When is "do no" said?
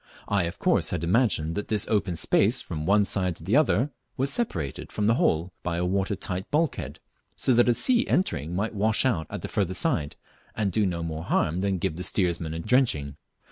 10.71-11.03